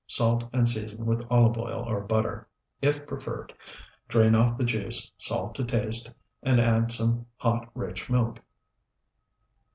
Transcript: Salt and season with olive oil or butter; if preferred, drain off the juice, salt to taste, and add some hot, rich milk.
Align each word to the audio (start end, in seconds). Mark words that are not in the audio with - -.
Salt 0.07 0.45
and 0.51 0.67
season 0.67 1.05
with 1.05 1.23
olive 1.29 1.59
oil 1.59 1.83
or 1.87 2.01
butter; 2.01 2.47
if 2.81 3.05
preferred, 3.05 3.53
drain 4.07 4.33
off 4.33 4.57
the 4.57 4.63
juice, 4.65 5.11
salt 5.15 5.53
to 5.53 5.63
taste, 5.63 6.09
and 6.41 6.59
add 6.59 6.91
some 6.91 7.27
hot, 7.37 7.69
rich 7.75 8.09
milk. 8.09 8.39